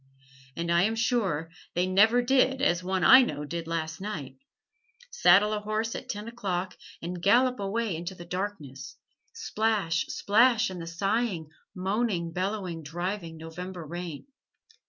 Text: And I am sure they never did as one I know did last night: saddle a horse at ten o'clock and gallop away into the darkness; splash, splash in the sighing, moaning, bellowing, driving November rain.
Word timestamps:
And 0.55 0.71
I 0.71 0.81
am 0.81 0.95
sure 0.95 1.51
they 1.75 1.85
never 1.85 2.23
did 2.23 2.59
as 2.59 2.83
one 2.83 3.03
I 3.03 3.21
know 3.21 3.45
did 3.45 3.67
last 3.67 4.01
night: 4.01 4.39
saddle 5.11 5.53
a 5.53 5.59
horse 5.59 5.93
at 5.93 6.09
ten 6.09 6.27
o'clock 6.27 6.75
and 7.03 7.21
gallop 7.21 7.59
away 7.59 7.95
into 7.95 8.15
the 8.15 8.25
darkness; 8.25 8.97
splash, 9.31 10.07
splash 10.07 10.71
in 10.71 10.79
the 10.79 10.87
sighing, 10.87 11.49
moaning, 11.75 12.31
bellowing, 12.33 12.81
driving 12.81 13.37
November 13.37 13.85
rain. 13.85 14.25